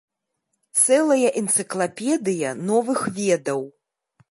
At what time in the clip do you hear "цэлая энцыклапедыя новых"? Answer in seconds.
0.81-3.07